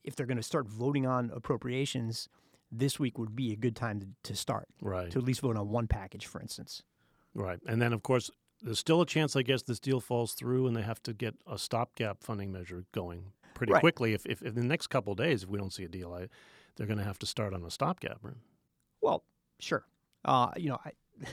if 0.02 0.16
they're 0.16 0.26
going 0.26 0.38
to 0.38 0.42
start 0.42 0.66
voting 0.66 1.06
on 1.06 1.30
appropriations, 1.34 2.30
this 2.70 2.98
week 2.98 3.18
would 3.18 3.34
be 3.34 3.52
a 3.52 3.56
good 3.56 3.74
time 3.76 4.00
to, 4.00 4.06
to 4.24 4.36
start, 4.36 4.68
Right. 4.82 5.10
to 5.10 5.18
at 5.18 5.24
least 5.24 5.40
vote 5.40 5.56
on 5.56 5.68
one 5.70 5.86
package, 5.86 6.26
for 6.26 6.40
instance. 6.40 6.82
Right. 7.34 7.58
And 7.66 7.80
then, 7.80 7.92
of 7.92 8.02
course, 8.02 8.30
there's 8.62 8.78
still 8.78 9.00
a 9.00 9.06
chance, 9.06 9.36
I 9.36 9.42
guess, 9.42 9.62
this 9.62 9.78
deal 9.80 10.00
falls 10.00 10.34
through 10.34 10.66
and 10.66 10.76
they 10.76 10.82
have 10.82 11.02
to 11.04 11.12
get 11.12 11.34
a 11.46 11.58
stopgap 11.58 12.22
funding 12.22 12.50
measure 12.52 12.84
going 12.92 13.32
pretty 13.54 13.72
Right. 13.72 13.80
quickly. 13.80 14.12
If, 14.14 14.26
if, 14.26 14.42
if 14.42 14.48
in 14.48 14.62
the 14.62 14.64
next 14.64 14.88
couple 14.88 15.12
of 15.12 15.18
days, 15.18 15.44
if 15.44 15.48
we 15.48 15.58
don't 15.58 15.72
see 15.72 15.84
a 15.84 15.88
deal, 15.88 16.12
I, 16.12 16.28
they're 16.76 16.86
going 16.86 16.98
to 16.98 17.04
have 17.04 17.18
to 17.20 17.26
start 17.26 17.54
on 17.54 17.62
a 17.64 17.70
stopgap. 17.70 18.18
Right? 18.22 18.34
Well, 19.00 19.24
sure. 19.60 19.84
Uh, 20.24 20.50
you 20.56 20.68
know, 20.68 20.78
I, 20.84 20.92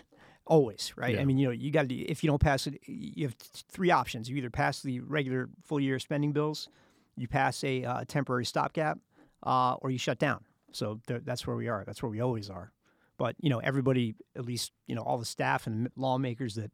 always, 0.48 0.94
right? 0.96 1.16
Yeah. 1.16 1.22
I 1.22 1.26
mean, 1.26 1.38
you 1.38 1.48
know, 1.48 1.52
you 1.52 1.72
got 1.72 1.90
to, 1.90 1.96
if 1.96 2.24
you 2.24 2.30
don't 2.30 2.42
pass 2.42 2.68
it, 2.68 2.80
you 2.86 3.26
have 3.28 3.36
three 3.40 3.92
options. 3.92 4.30
You 4.30 4.38
either 4.38 4.50
pass 4.52 4.82
the 4.82 5.00
regular 5.02 5.50
full 5.64 5.80
year 5.80 5.98
spending 6.00 6.32
bills, 6.32 6.70
you 7.18 7.28
pass 7.28 7.64
a 7.64 7.84
uh, 7.84 8.04
temporary 8.08 8.46
stopgap, 8.46 9.00
uh, 9.44 9.74
or 9.82 9.90
you 9.90 9.98
shut 9.98 10.20
down. 10.20 10.44
So 10.76 11.00
th- 11.08 11.22
that's 11.24 11.48
where 11.48 11.56
we 11.56 11.68
are. 11.68 11.84
That's 11.86 12.04
where 12.04 12.10
we 12.10 12.20
always 12.20 12.50
are. 12.50 12.72
But, 13.18 13.36
you 13.40 13.50
know, 13.50 13.60
everybody, 13.60 14.16
at 14.36 14.46
least, 14.46 14.72
you 14.88 14.96
know, 14.96 15.02
all 15.02 15.18
the 15.18 15.26
staff 15.26 15.68
and 15.68 15.90
lawmakers 15.96 16.56
that 16.56 16.72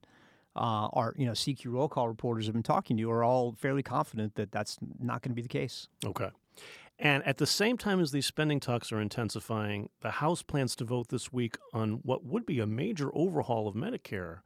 uh, 0.55 0.89
are, 0.93 1.13
you 1.17 1.25
know, 1.25 1.33
CQ 1.33 1.65
roll 1.67 1.87
call 1.87 2.07
reporters 2.07 2.45
have 2.47 2.53
been 2.53 2.63
talking 2.63 2.97
to 2.97 3.11
are 3.11 3.23
all 3.23 3.53
fairly 3.53 3.83
confident 3.83 4.35
that 4.35 4.51
that's 4.51 4.77
not 4.99 5.21
going 5.21 5.31
to 5.31 5.35
be 5.35 5.43
the 5.43 5.47
case. 5.47 5.87
Okay. 6.05 6.29
And 6.97 7.25
at 7.25 7.37
the 7.37 7.47
same 7.47 7.77
time 7.77 7.99
as 7.99 8.11
these 8.11 8.25
spending 8.25 8.59
talks 8.59 8.91
are 8.91 8.99
intensifying, 8.99 9.89
the 10.01 10.11
House 10.11 10.43
plans 10.43 10.75
to 10.77 10.83
vote 10.83 11.09
this 11.09 11.31
week 11.31 11.57
on 11.73 11.99
what 12.03 12.23
would 12.23 12.45
be 12.45 12.59
a 12.59 12.67
major 12.67 13.09
overhaul 13.13 13.67
of 13.67 13.75
Medicare, 13.75 14.39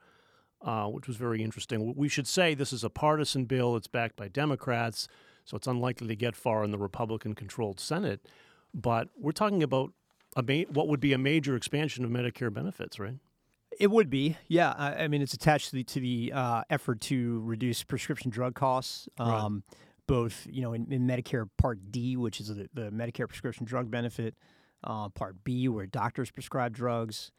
uh, 0.62 0.88
which 0.88 1.08
was 1.08 1.18
very 1.18 1.44
interesting. 1.44 1.94
We 1.96 2.08
should 2.08 2.28
say 2.28 2.54
this 2.54 2.72
is 2.72 2.84
a 2.84 2.90
partisan 2.90 3.46
bill. 3.46 3.76
It's 3.76 3.88
backed 3.88 4.16
by 4.16 4.30
Democrats, 4.30 5.08
so 5.44 5.58
it's 5.58 5.68
unlikely 5.68 6.08
to 6.08 6.16
get 6.16 6.36
far 6.36 6.64
in 6.64 6.72
the 6.72 6.78
Republican 6.78 7.36
controlled 7.36 7.80
Senate. 7.80 8.26
But 8.76 9.08
we're 9.18 9.32
talking 9.32 9.64
about 9.64 9.94
a 10.36 10.44
ma- 10.44 10.70
what 10.72 10.88
would 10.90 11.00
be 11.00 11.14
a 11.14 11.18
major 11.18 11.56
expansion 11.56 12.04
of 12.04 12.12
Medicare 12.12 12.54
benefits, 12.54 13.00
right? 13.00 13.18
It 13.80 13.90
would 13.92 14.10
be, 14.10 14.38
yeah. 14.48 14.74
I, 14.78 15.04
I 15.04 15.08
mean, 15.08 15.22
it's 15.22 15.34
attached 15.34 15.70
to 15.70 15.78
the 15.78 15.84
to 15.86 16.00
the 16.00 16.32
uh, 16.36 16.64
effort 16.70 17.00
to 17.02 17.40
reduce 17.42 17.84
prescription 17.84 18.30
drug 18.32 18.54
costs, 18.56 19.08
Right. 19.20 19.28
um, 19.28 19.64
both 20.08 20.46
you 20.50 20.62
know 20.62 20.74
in, 20.74 20.92
in 20.92 21.08
Medicare 21.08 21.48
Part 21.58 21.92
D, 21.92 22.16
which 22.18 22.40
is 22.42 22.48
the, 22.50 22.70
the 22.74 22.90
Medicare 22.92 23.28
prescription 23.28 23.66
drug 23.66 23.90
benefit, 23.90 24.36
uh, 24.84 25.10
Part 25.10 25.44
B, 25.44 25.68
where 25.70 25.86
doctors 25.86 26.32
prescribe 26.32 26.74
drugs, 26.74 27.32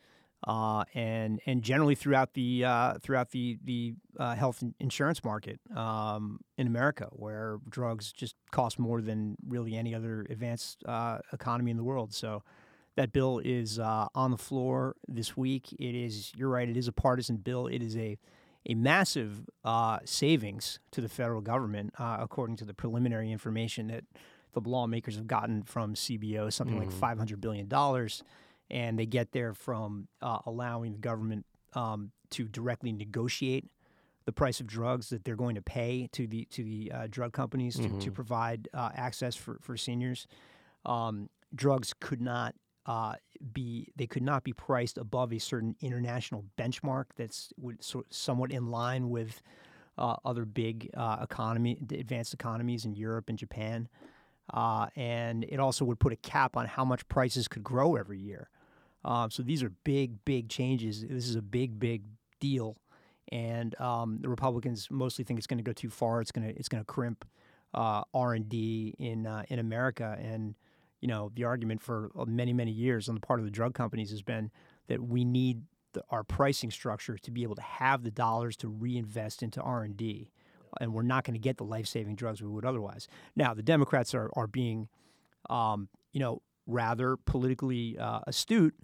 uh, 0.45 0.85
and 0.95 1.41
and 1.47 1.63
generally 1.63 1.95
throughout 1.95 2.35
the 2.35 2.65
uh, 2.65 2.95
throughout 3.03 3.31
the 3.31 3.59
the 3.65 3.95
uh, 4.19 4.35
health 4.35 4.63
insurance 4.81 5.25
market 5.25 5.59
um, 5.75 6.41
in 6.59 6.67
America, 6.67 7.09
where 7.13 7.59
drugs 7.69 8.13
just 8.13 8.37
cost 8.51 8.79
more 8.79 9.01
than 9.01 9.37
really 9.49 9.75
any 9.77 9.95
other 9.95 10.27
advanced 10.31 10.83
uh, 10.87 11.19
economy 11.33 11.71
in 11.71 11.77
the 11.77 11.85
world. 11.85 12.13
So 12.15 12.43
That 12.97 13.13
bill 13.13 13.41
is 13.45 13.79
uh, 13.79 14.07
on 14.15 14.31
the 14.31 14.39
floor 14.39 14.95
this 15.07 15.37
week. 15.37 15.73
It 15.79 15.95
is, 15.95 16.33
you're 16.35 16.49
right, 16.49 16.67
it 16.69 16.77
is 16.79 16.89
a 16.89 16.93
partisan 16.93 17.37
bill. 17.37 17.67
It 17.67 17.83
is 17.83 17.97
a 17.97 18.17
a 18.69 18.75
massive 18.75 19.47
uh, 19.65 19.99
savings 20.05 20.81
to 20.91 21.01
the 21.01 21.09
federal 21.09 21.41
government, 21.41 21.93
uh, 21.99 22.17
according 22.21 22.57
to 22.57 22.65
the 22.65 22.75
preliminary 22.75 23.31
information 23.31 23.87
that 23.89 24.05
the 24.55 24.61
lawmakers 24.69 25.15
have 25.17 25.27
gotten 25.27 25.63
from 25.63 25.95
CBO, 25.95 26.51
something 26.53 26.81
Mm-hmm. 26.81 27.01
like 27.01 27.19
$500 27.19 27.41
billion. 27.41 27.69
And 28.71 28.99
they 28.99 29.07
get 29.07 29.33
there 29.33 29.55
from 29.55 30.09
uh, 30.21 30.39
allowing 30.47 30.93
the 30.93 30.99
government 30.99 31.47
um, 31.75 32.11
to 32.31 32.49
directly 32.49 32.93
negotiate 32.93 33.65
the 34.25 34.33
price 34.33 34.61
of 34.61 34.67
drugs 34.67 35.09
that 35.11 35.25
they're 35.25 35.37
going 35.37 35.55
to 35.55 35.63
pay 35.63 36.09
to 36.13 36.27
the 36.27 36.45
to 36.47 36.65
the 36.65 36.93
uh, 36.93 37.07
drug 37.09 37.33
companies 37.33 37.77
to, 37.77 37.89
to 38.01 38.11
provide 38.11 38.69
uh, 38.75 38.91
access 38.95 39.37
for, 39.37 39.59
for 39.63 39.77
seniors. 39.77 40.27
Um, 40.85 41.31
drugs 41.55 41.95
could 42.01 42.21
not 42.21 42.55
uh, 42.87 43.15
be 43.53 43.93
they 43.97 44.07
could 44.07 44.23
not 44.23 44.43
be 44.43 44.53
priced 44.53 44.99
above 44.99 45.33
a 45.33 45.39
certain 45.39 45.77
international 45.81 46.45
benchmark 46.59 47.05
that's 47.17 47.53
would 47.57 47.83
sort 47.83 48.13
somewhat 48.13 48.51
in 48.51 48.71
line 48.71 49.11
with 49.11 49.43
uh, 49.99 50.17
other 50.25 50.45
big 50.45 50.91
uh, 50.97 51.19
economy 51.23 51.79
advanced 51.93 52.35
economies 52.35 52.85
in 52.85 52.95
Europe 52.95 53.29
and 53.29 53.39
Japan. 53.39 53.89
Uh, 54.53 54.87
and 54.95 55.45
it 55.45 55.59
also 55.59 55.85
would 55.85 55.99
put 55.99 56.13
a 56.13 56.17
cap 56.17 56.57
on 56.57 56.67
how 56.67 56.85
much 56.85 57.07
prices 57.09 57.49
could 57.49 57.65
grow 57.65 57.97
every 57.97 58.19
year. 58.19 58.49
Um, 59.07 59.31
so 59.31 59.43
these 59.43 59.63
are 59.63 59.71
big, 59.85 60.25
big 60.25 60.49
changes. 60.49 61.03
This 61.03 61.29
is 61.29 61.37
a 61.37 61.43
big, 61.43 61.79
big 61.79 62.03
deal, 62.41 62.77
and 63.31 63.81
um, 63.81 64.19
the 64.21 64.29
Republicans 64.29 64.89
mostly 64.91 65.25
think 65.25 65.39
it's 65.39 65.47
going 65.47 65.59
to 65.59 65.65
go 65.65 65.73
too 65.73 65.91
far. 65.91 66.21
It's 66.21 66.33
going 66.33 66.49
to 66.49 66.55
it's 66.59 66.69
going 66.69 66.83
to 66.83 66.85
crimp 66.85 67.25
uh, 67.73 68.03
R 68.13 68.35
and 68.35 68.49
D 68.49 68.95
in 68.99 69.27
uh, 69.27 69.45
in 69.49 69.61
America. 69.61 70.19
And 70.21 70.57
you 71.01 71.07
know 71.07 71.31
the 71.37 71.45
argument 71.45 71.83
for 71.83 72.11
uh, 72.19 72.25
many, 72.25 72.53
many 72.53 72.73
years 72.73 73.09
on 73.09 73.15
the 73.15 73.21
part 73.21 73.39
of 73.39 73.45
the 73.45 73.51
drug 73.51 73.75
companies 73.75 74.11
has 74.11 74.23
been 74.23 74.51
that 74.89 75.01
we 75.01 75.25
need 75.25 75.63
the, 75.93 76.03
our 76.11 76.25
pricing 76.25 76.73
structure 76.73 77.17
to 77.17 77.31
be 77.31 77.45
able 77.45 77.55
to 77.55 77.63
have 77.63 78.03
the 78.03 78.11
dollars 78.11 78.57
to 78.57 78.69
reinvest 78.69 79.41
into 79.41 79.61
R 79.61 79.85
and 79.85 79.97
D, 79.97 80.33
and 80.81 80.93
we're 80.93 81.03
not 81.03 81.23
going 81.23 81.35
to 81.35 81.41
get 81.41 81.59
the 81.59 81.65
life 81.65 81.87
saving 81.87 82.17
drugs 82.17 82.43
we 82.43 82.49
would 82.49 82.65
otherwise. 82.65 83.07
Now 83.37 83.55
the 83.55 83.63
Democrats 83.63 84.17
are 84.17 84.31
are 84.35 84.49
being, 84.49 84.89
um, 85.49 85.91
you 86.13 86.19
know, 86.19 86.43
rather 86.67 87.17
politically 87.17 87.97
uh, 87.99 88.21
astute 88.27 88.75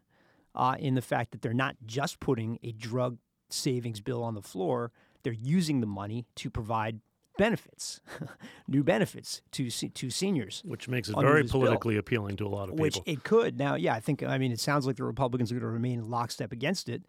uh, 0.54 0.76
in 0.78 0.94
the 0.94 1.02
fact 1.02 1.32
that 1.32 1.42
they're 1.42 1.52
not 1.52 1.76
just 1.86 2.20
putting 2.20 2.58
a 2.62 2.72
drug 2.72 3.18
savings 3.50 4.00
bill 4.00 4.22
on 4.22 4.34
the 4.34 4.42
floor; 4.42 4.92
they're 5.22 5.32
using 5.32 5.80
the 5.80 5.86
money 5.86 6.26
to 6.36 6.50
provide 6.50 7.00
benefits, 7.38 8.00
new 8.68 8.82
benefits 8.82 9.42
to 9.52 9.70
to 9.70 10.10
seniors. 10.10 10.62
which 10.64 10.88
makes 10.88 11.08
it 11.08 11.18
very 11.18 11.42
this 11.42 11.52
bill. 11.52 11.62
politically 11.62 11.96
appealing 11.96 12.36
to 12.36 12.46
a 12.46 12.48
lot 12.48 12.64
of 12.64 12.70
people. 12.70 12.82
Which 12.82 12.98
it 13.06 13.24
could. 13.24 13.58
Now, 13.58 13.74
yeah, 13.74 13.94
I 13.94 14.00
think, 14.00 14.22
I 14.22 14.38
mean, 14.38 14.52
it 14.52 14.60
sounds 14.60 14.86
like 14.86 14.96
the 14.96 15.04
Republicans 15.04 15.50
are 15.50 15.54
going 15.54 15.62
to 15.62 15.68
remain 15.68 15.98
in 15.98 16.10
lockstep 16.10 16.52
against 16.52 16.88
it. 16.88 17.02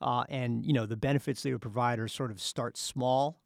Uh, 0.00 0.24
and, 0.28 0.64
you 0.66 0.72
know, 0.72 0.86
the 0.86 0.96
benefits 0.96 1.42
they 1.42 1.52
would 1.52 1.62
provide 1.62 1.98
are 1.98 2.08
sort 2.08 2.30
of 2.30 2.40
start 2.40 2.76
small 2.76 3.40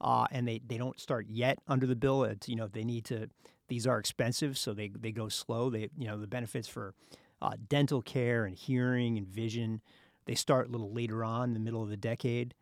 uh, 0.00 0.26
and 0.32 0.48
they, 0.48 0.60
they 0.66 0.78
don't 0.78 0.98
start 0.98 1.26
yet 1.28 1.58
under 1.68 1.86
the 1.86 1.94
bill. 1.94 2.24
It's, 2.24 2.48
you 2.48 2.56
know, 2.56 2.66
they 2.66 2.84
need 2.84 3.04
to, 3.06 3.28
these 3.68 3.86
are 3.86 3.98
expensive, 3.98 4.58
so 4.58 4.74
they, 4.74 4.88
they 4.88 5.12
go 5.12 5.28
slow. 5.28 5.70
They, 5.70 5.90
you 5.96 6.06
know, 6.06 6.18
the 6.18 6.26
benefits 6.26 6.66
for 6.66 6.94
uh, 7.42 7.50
dental 7.68 8.00
care 8.00 8.44
and 8.44 8.56
hearing 8.56 9.18
and 9.18 9.26
vision, 9.26 9.82
they 10.26 10.34
start 10.34 10.68
a 10.68 10.70
little 10.70 10.92
later 10.92 11.24
on 11.24 11.52
the 11.52 11.60
middle 11.60 11.82
of 11.82 11.90
the 11.90 11.96
decade. 11.96 12.54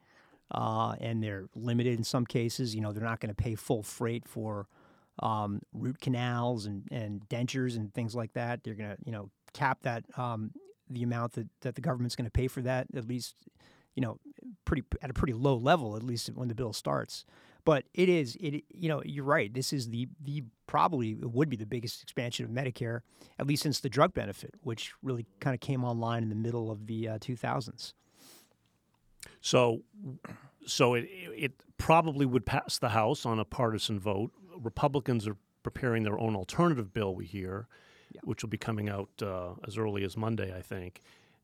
Uh, 0.52 0.96
and 1.00 1.22
they're 1.22 1.44
limited 1.54 1.96
in 1.96 2.02
some 2.02 2.26
cases. 2.26 2.74
You 2.74 2.80
know, 2.80 2.92
they're 2.92 3.04
not 3.04 3.20
going 3.20 3.32
to 3.32 3.40
pay 3.40 3.54
full 3.54 3.84
freight 3.84 4.26
for 4.26 4.66
um, 5.20 5.60
root 5.72 6.00
canals 6.00 6.66
and, 6.66 6.88
and 6.90 7.28
dentures 7.28 7.76
and 7.76 7.94
things 7.94 8.16
like 8.16 8.32
that. 8.32 8.64
They're 8.64 8.74
going 8.74 8.90
to, 8.90 8.96
you 9.04 9.12
know, 9.12 9.30
cap 9.52 9.82
that 9.82 10.04
um, 10.16 10.50
the 10.88 11.02
amount 11.02 11.34
that, 11.34 11.46
that 11.60 11.74
the 11.76 11.80
government's 11.80 12.16
going 12.16 12.24
to 12.24 12.32
pay 12.32 12.48
for 12.48 12.62
that 12.62 12.88
at 12.96 13.06
least, 13.06 13.36
you 13.94 14.00
know, 14.00 14.18
pretty 14.64 14.82
at 15.02 15.10
a 15.10 15.14
pretty 15.14 15.34
low 15.34 15.56
level 15.56 15.94
at 15.94 16.02
least 16.02 16.30
when 16.34 16.48
the 16.48 16.54
bill 16.54 16.72
starts. 16.72 17.24
But 17.64 17.84
it 17.94 18.08
is 18.08 18.36
it 18.40 18.64
you 18.68 18.88
know 18.88 19.02
you're 19.04 19.24
right. 19.24 19.52
This 19.52 19.72
is 19.72 19.88
the 19.88 20.08
the 20.22 20.44
probably 20.66 21.10
it 21.12 21.30
would 21.30 21.48
be 21.48 21.56
the 21.56 21.66
biggest 21.66 22.02
expansion 22.02 22.44
of 22.44 22.50
Medicare 22.50 23.00
at 23.38 23.46
least 23.46 23.62
since 23.62 23.80
the 23.80 23.88
drug 23.88 24.14
benefit, 24.14 24.54
which 24.62 24.92
really 25.02 25.26
kind 25.40 25.54
of 25.54 25.60
came 25.60 25.84
online 25.84 26.22
in 26.22 26.28
the 26.28 26.34
middle 26.34 26.70
of 26.70 26.86
the 26.86 27.08
uh, 27.08 27.18
2000s. 27.18 27.94
So, 29.40 29.82
so 30.66 30.94
it 30.94 31.08
it 31.36 31.52
probably 31.78 32.26
would 32.26 32.46
pass 32.46 32.78
the 32.78 32.90
House 32.90 33.24
on 33.26 33.38
a 33.38 33.44
partisan 33.44 33.98
vote. 33.98 34.32
Republicans 34.56 35.26
are 35.26 35.36
preparing 35.62 36.02
their 36.02 36.18
own 36.18 36.36
alternative 36.36 36.92
bill. 36.92 37.14
We 37.14 37.26
hear, 37.26 37.66
which 38.22 38.42
will 38.42 38.50
be 38.50 38.58
coming 38.58 38.88
out 38.88 39.10
uh, 39.22 39.54
as 39.66 39.78
early 39.78 40.04
as 40.04 40.16
Monday, 40.16 40.56
I 40.56 40.62
think. 40.62 41.02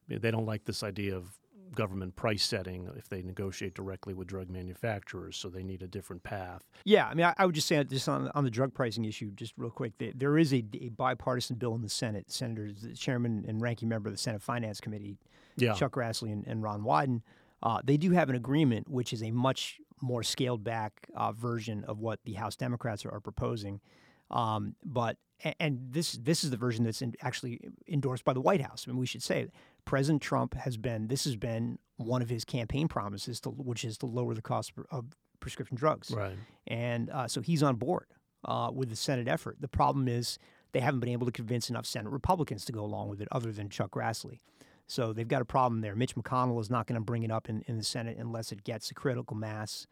They 0.09 0.31
don't 0.31 0.47
like 0.47 0.65
this 0.65 0.83
idea 0.83 1.17
of 1.17 1.39
government 1.75 2.17
price 2.17 2.43
setting 2.43 2.89
if 2.97 3.09
they 3.09 3.23
negotiate 3.23 3.75
directly 3.75 4.15
with 4.15 4.29
drug 4.29 4.51
manufacturers, 4.51 5.37
so 5.37 5.49
they 5.49 5.63
need 5.63 5.83
a 5.83 5.87
different 5.87 6.23
path. 6.23 6.65
Yeah, 6.85 7.07
I 7.07 7.15
mean, 7.15 7.27
I, 7.27 7.35
I 7.39 7.47
would 7.47 7.55
just 7.55 7.67
say 7.67 7.83
just 7.85 8.09
on 8.09 8.31
on 8.35 8.45
the 8.45 8.51
drug 8.51 8.75
pricing 8.75 9.05
issue, 9.05 9.31
just 9.33 9.55
real 9.57 9.71
quick, 9.71 9.93
there, 9.99 10.13
there 10.15 10.39
is 10.39 10.53
a, 10.53 10.65
a 10.81 10.89
bipartisan 10.91 11.57
bill 11.57 11.75
in 11.75 11.83
the 11.83 11.89
Senate. 11.89 12.31
Senators, 12.31 12.83
the 12.83 12.95
chairman 12.95 13.45
and 13.47 13.61
ranking 13.61 13.89
member 13.89 14.09
of 14.09 14.15
the 14.15 14.21
Senate 14.21 14.43
Finance 14.43 14.81
Committee, 14.81 15.19
Yeah, 15.57 15.75
Chuck 15.75 15.93
Grassley 15.93 16.33
and, 16.33 16.47
and 16.47 16.63
Ron 16.63 16.83
Wyden, 16.83 17.23
uh, 17.63 17.81
they 17.85 17.97
do 17.97 18.13
have 18.13 18.29
an 18.29 18.37
agreement, 18.37 18.89
which 18.89 19.13
is 19.13 19.23
a 19.23 19.31
much 19.31 19.81
more 20.01 20.23
scaled 20.23 20.63
back 20.63 21.09
uh, 21.15 21.33
version 21.33 21.85
of 21.85 21.99
what 21.99 22.21
the 22.25 22.35
House 22.35 22.57
Democrats 22.57 23.05
are, 23.07 23.11
are 23.13 23.21
proposing. 23.21 23.81
Um, 24.31 24.75
but 24.85 25.17
and 25.61 25.81
this 25.91 26.13
this 26.13 26.45
is 26.45 26.51
the 26.51 26.57
version 26.57 26.85
that's 26.85 27.03
in, 27.03 27.15
actually 27.21 27.61
endorsed 27.89 28.25
by 28.25 28.33
the 28.33 28.41
White 28.41 28.63
House. 28.63 28.85
I 28.87 28.91
mean, 28.91 28.99
we 28.99 29.07
should 29.07 29.23
say 29.23 29.49
President 29.85 30.23
Trump 30.23 30.55
has 30.55 30.77
been 30.77 31.09
this 31.09 31.25
has 31.25 31.37
been 31.37 31.79
one 31.97 32.23
of 32.23 32.29
his 32.29 32.45
campaign 32.45 32.89
promises, 32.89 33.41
to, 33.41 33.51
which 33.51 33.85
is 33.85 33.99
to 33.99 34.07
lower 34.07 34.35
the 34.35 34.43
cost 34.43 34.73
of 34.91 35.07
prescription 35.41 35.77
drugs 35.77 36.11
right. 36.11 36.37
and 36.67 37.11
uh, 37.11 37.29
so 37.29 37.41
he's 37.41 37.63
on 37.63 37.77
board 37.77 38.07
uh, 38.45 38.71
with 38.73 38.89
the 38.89 38.97
Senate 38.97 39.29
effort. 39.29 39.57
The 39.61 39.69
problem 39.69 40.09
is 40.09 40.39
they 40.73 40.81
haven't 40.81 41.01
been 41.01 41.11
able 41.11 41.27
to 41.27 41.33
convince 41.33 41.71
enough 41.71 41.87
Senate 41.87 42.11
Republicans 42.11 42.65
to 42.67 42.73
go 42.73 42.83
along 42.83 43.09
with 43.09 43.21
it, 43.21 43.29
other 43.33 43.53
than 43.53 43.69
Chuck 43.69 43.93
Grassley. 43.93 44.41
So 44.87 45.13
they've 45.13 45.27
got 45.27 45.43
a 45.43 45.47
problem 45.47 45.81
there. 45.81 45.97
Mitch 45.97 46.15
McConnell 46.15 46.61
is 46.61 46.71
not 46.71 46.87
going 46.87 47.01
to 47.01 47.05
bring 47.05 47.23
it 47.23 47.31
up 47.31 47.49
in, 47.49 47.63
in 47.67 47.77
the 47.77 47.83
Senate 47.83 48.17
unless 48.19 48.53
it 48.53 48.63
gets 48.63 48.91
a 48.91 48.95
critical 48.95 49.37
mass 49.37 49.87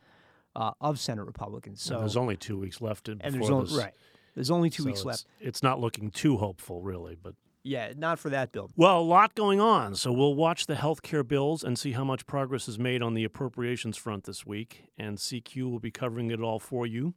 uh, 0.54 0.70
of 0.80 1.00
Senate 1.00 1.24
Republicans. 1.24 1.82
So 1.82 1.94
And 1.94 2.02
there's 2.02 2.16
only 2.16 2.36
two 2.36 2.58
weeks 2.58 2.80
left 2.80 3.08
before 3.32 3.40
there's 3.40 3.50
only, 3.50 3.66
this. 3.66 3.76
right. 3.76 3.94
There's 4.34 4.50
only 4.50 4.68
two 4.70 4.82
so 4.82 4.86
weeks 4.88 5.00
it's- 5.00 5.06
left. 5.06 5.26
It's 5.40 5.62
not 5.62 5.80
looking 5.80 6.10
too 6.10 6.36
hopeful, 6.38 6.80
really, 6.82 7.16
but 7.20 7.34
Yeah, 7.62 7.92
not 7.96 8.18
for 8.18 8.28
that 8.30 8.52
bill. 8.52 8.70
Well, 8.76 9.00
a 9.00 9.02
lot 9.02 9.34
going 9.34 9.60
on, 9.60 9.94
so 9.96 10.12
we'll 10.12 10.34
watch 10.34 10.66
the 10.66 10.74
health 10.74 11.00
care 11.02 11.24
bills 11.24 11.64
and 11.64 11.78
see 11.78 11.92
how 11.92 12.04
much 12.04 12.26
progress 12.26 12.68
is 12.68 12.78
made 12.78 13.00
on 13.02 13.14
the 13.14 13.24
appropriations 13.24 13.96
front 13.96 14.24
this 14.24 14.44
week, 14.44 14.84
and 14.98 15.18
CQ 15.18 15.70
will 15.70 15.80
be 15.80 15.90
covering 15.90 16.30
it 16.30 16.40
all 16.40 16.58
for 16.58 16.86
you. 16.86 17.14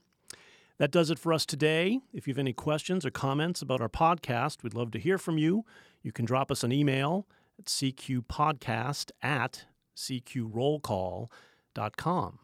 That 0.77 0.91
does 0.91 1.09
it 1.09 1.19
for 1.19 1.33
us 1.33 1.45
today. 1.45 1.99
If 2.13 2.27
you 2.27 2.33
have 2.33 2.39
any 2.39 2.53
questions 2.53 3.05
or 3.05 3.09
comments 3.11 3.61
about 3.63 3.81
our 3.81 3.89
podcast, 3.89 4.63
we'd 4.63 4.75
love 4.75 4.91
to 4.91 4.99
hear 4.99 5.17
from 5.17 5.37
you. 5.37 5.65
You 6.03 6.11
can 6.11 6.23
drop 6.23 6.51
us 6.51 6.63
an 6.63 6.71
email 6.71 7.27
at 7.59 7.65
cqpodcast 7.65 9.09
at 9.21 9.65
cqrollcall.com. 9.95 12.39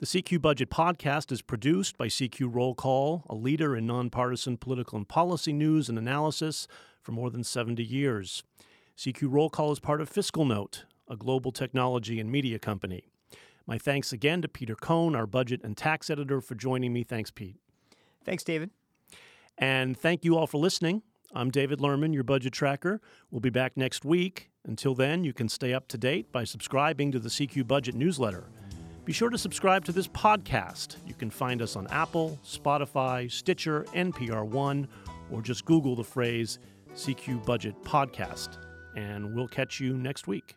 The 0.00 0.06
CQ 0.06 0.42
Budget 0.42 0.70
Podcast 0.70 1.30
is 1.30 1.40
produced 1.40 1.96
by 1.96 2.08
CQ 2.08 2.52
Roll 2.52 2.74
Call, 2.74 3.22
a 3.30 3.34
leader 3.36 3.76
in 3.76 3.86
nonpartisan 3.86 4.56
political 4.56 4.98
and 4.98 5.06
policy 5.06 5.52
news 5.52 5.88
and 5.88 5.96
analysis 5.96 6.66
for 7.00 7.12
more 7.12 7.30
than 7.30 7.44
70 7.44 7.84
years. 7.84 8.42
CQ 8.98 9.28
Roll 9.30 9.48
Call 9.48 9.70
is 9.70 9.78
part 9.78 10.00
of 10.00 10.10
FiscalNote, 10.10 10.82
a 11.08 11.16
global 11.16 11.52
technology 11.52 12.18
and 12.18 12.28
media 12.28 12.58
company. 12.58 13.04
My 13.68 13.78
thanks 13.78 14.12
again 14.12 14.42
to 14.42 14.48
Peter 14.48 14.74
Cohn, 14.74 15.14
our 15.14 15.28
budget 15.28 15.60
and 15.62 15.76
tax 15.76 16.10
editor, 16.10 16.40
for 16.40 16.56
joining 16.56 16.92
me. 16.92 17.04
Thanks, 17.04 17.30
Pete. 17.30 17.56
Thanks, 18.24 18.42
David. 18.42 18.70
And 19.56 19.96
thank 19.96 20.24
you 20.24 20.36
all 20.36 20.48
for 20.48 20.58
listening. 20.58 21.02
I'm 21.32 21.52
David 21.52 21.78
Lerman, 21.78 22.12
your 22.12 22.24
budget 22.24 22.52
tracker. 22.52 23.00
We'll 23.30 23.40
be 23.40 23.48
back 23.48 23.76
next 23.76 24.04
week. 24.04 24.50
Until 24.66 24.96
then, 24.96 25.22
you 25.22 25.32
can 25.32 25.48
stay 25.48 25.72
up 25.72 25.86
to 25.88 25.98
date 25.98 26.32
by 26.32 26.42
subscribing 26.42 27.12
to 27.12 27.20
the 27.20 27.28
CQ 27.28 27.68
Budget 27.68 27.94
newsletter. 27.94 28.48
Be 29.04 29.12
sure 29.12 29.28
to 29.28 29.36
subscribe 29.36 29.84
to 29.84 29.92
this 29.92 30.08
podcast. 30.08 30.96
You 31.06 31.12
can 31.12 31.28
find 31.28 31.60
us 31.60 31.76
on 31.76 31.86
Apple, 31.88 32.38
Spotify, 32.42 33.30
Stitcher, 33.30 33.84
NPR 33.94 34.46
One, 34.46 34.88
or 35.30 35.42
just 35.42 35.66
Google 35.66 35.94
the 35.94 36.04
phrase 36.04 36.58
CQ 36.94 37.44
Budget 37.44 37.74
Podcast. 37.82 38.56
And 38.96 39.34
we'll 39.34 39.48
catch 39.48 39.78
you 39.78 39.98
next 39.98 40.26
week. 40.26 40.56